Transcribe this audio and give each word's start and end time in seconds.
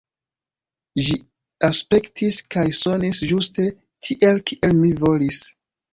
Ĝi 1.07 1.17
aspektis 1.67 2.39
kaj 2.55 2.65
sonis 2.79 3.23
ĝuste 3.33 3.67
tiel, 4.09 4.45
kiel 4.51 4.75
mi 4.81 4.91
volis. 5.05 5.39